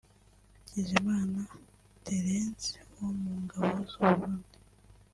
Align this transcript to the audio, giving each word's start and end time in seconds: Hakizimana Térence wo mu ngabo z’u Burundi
Hakizimana 0.57 1.39
Térence 2.03 2.73
wo 2.95 3.09
mu 3.19 3.31
ngabo 3.43 3.75
z’u 3.89 4.01
Burundi 4.09 4.57